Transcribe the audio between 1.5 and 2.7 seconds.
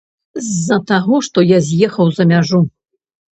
з'ехаў за мяжу.